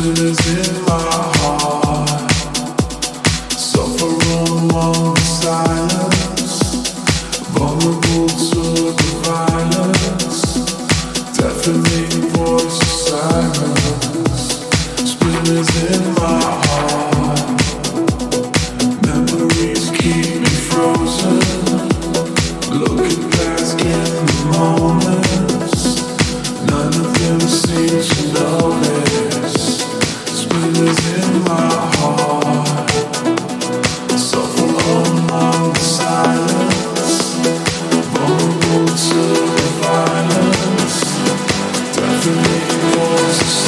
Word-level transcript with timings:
It 0.00 0.16
is 0.20 0.38
in 0.46 0.84
my 0.84 1.17
fall 43.30 43.67